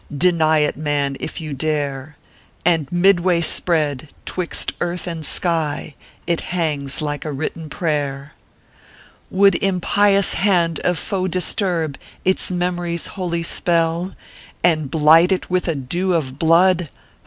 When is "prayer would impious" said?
7.69-10.33